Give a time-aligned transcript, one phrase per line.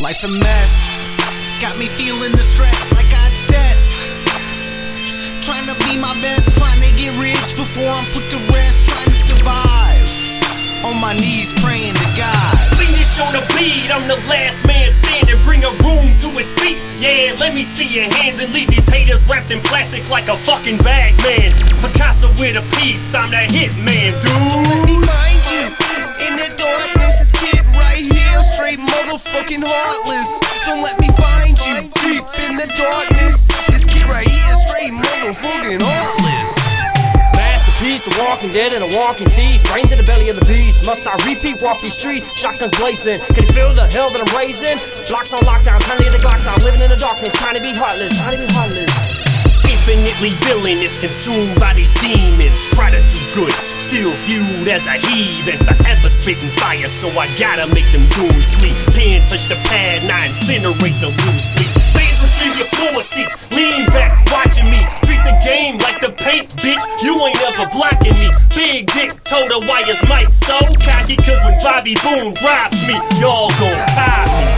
[0.00, 1.04] Life's a mess.
[1.60, 4.24] Got me feeling the stress like God's test.
[5.44, 8.88] Trying to be my best, trying to get rich before I'm put to rest.
[8.88, 10.08] Trying to survive.
[10.88, 12.56] On my knees praying to God.
[12.80, 15.36] Finish on the beat, I'm the last man standing.
[15.44, 16.80] Bring a room to its feet.
[16.96, 20.34] Yeah, let me see your hands and leave these haters wrapped in plastic like a
[20.34, 21.52] fucking bag, man.
[21.84, 25.41] Picasso with a piece, I'm the hit man, Let me dude.
[29.22, 30.42] Motherfucking heartless.
[30.66, 33.46] Don't let me find you deep in the darkness.
[33.70, 36.58] This kid right here, straight motherfucking heartless.
[37.30, 39.62] Masterpiece, the walking dead and the walking thieves.
[39.70, 40.86] Brains in the belly of the beast.
[40.86, 42.26] Must I repeat, walk these streets?
[42.34, 43.18] Shotguns blazing.
[43.30, 44.74] Can you feel the hell that I'm raising?
[45.06, 46.58] Blocks on lockdown, time to get the Glocks out.
[46.66, 49.11] Living in the darkness, trying to be heartless, trying to be heartless.
[49.82, 52.70] Infinitely villainous, consumed by these demons.
[52.70, 55.58] Try to do good, still viewed as a heathen.
[55.58, 58.78] Forever spitting fire, so I gotta make them goons sleep.
[58.94, 61.66] Pen touch the pad, now incinerate the loose sleep.
[61.98, 64.86] Fans retrieve your floor seats, lean back, watching me.
[65.02, 66.82] Treat the game like the paint, bitch.
[67.02, 68.30] You ain't ever blocking me.
[68.54, 71.18] Big dick, her why his mic so cocky.
[71.18, 74.51] Cause when Bobby Boone drops me, y'all gon' copy.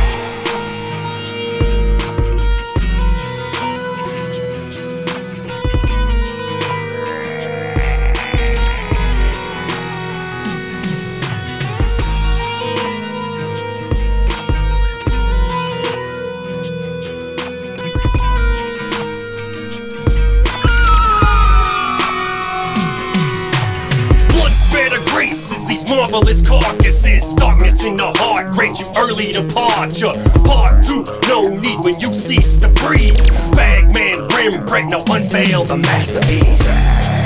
[25.97, 27.35] Marvelous carcasses.
[27.35, 30.13] Darkness in the heart, grant you early departure.
[30.45, 33.19] Part two, no need when you cease to breathe.
[33.55, 37.24] Bagman, Rembrandt, no unveil the masterpiece.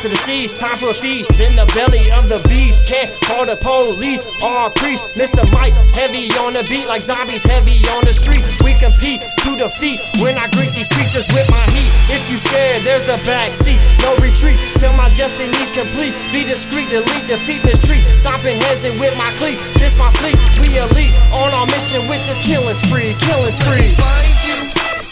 [0.00, 2.88] Release of the seas, time for a feast in the belly of the beast.
[2.88, 5.04] Can't call the police or a priest.
[5.20, 5.44] Mr.
[5.52, 8.40] Mike, heavy on the beat like zombies, heavy on the street.
[8.64, 11.92] We compete to defeat when I greet these creatures with my heat.
[12.16, 16.16] If you scared, there's a back seat, no retreat till my destiny's complete.
[16.32, 18.00] Be discreet, delete, defeat, mistreat.
[18.24, 20.40] Stomping heads and with my clique, this my fleet.
[20.64, 21.12] We elite
[21.44, 23.84] on our mission with this killing spree, killing spree.
[24.00, 24.56] find you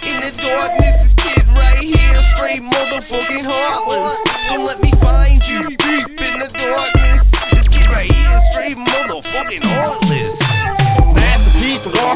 [0.08, 1.12] in the darkness.
[1.12, 4.37] This kid right here, straight motherfucking heartless.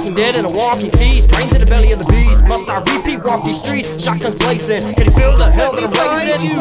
[0.03, 1.31] Walking dead and the walking feast.
[1.31, 2.43] Brains in the belly of the beast.
[2.51, 4.03] Must I repeat, walk these streets?
[4.03, 4.83] Shotguns blazing.
[4.99, 6.59] Can you feel the hell that I'm Find you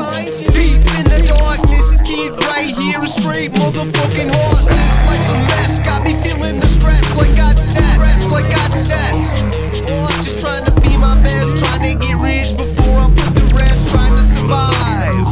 [0.53, 1.89] deep in the darkness.
[1.89, 4.69] This kid right here is straight motherfucking heartless.
[5.09, 7.97] Life's a mess, got me feeling the stress like God's test.
[7.97, 9.41] Stress like God's test.
[9.89, 13.33] Oh, I'm just trying to be my best, trying to get rich before I put
[13.33, 15.25] the rest, trying to survive.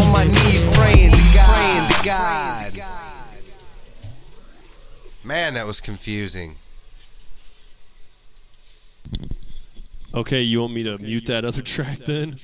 [0.00, 1.52] On my knees praying to God.
[1.52, 2.72] Praying to God.
[5.20, 6.56] Man, that was confusing.
[10.14, 12.36] Okay, you want me to mute that other track then?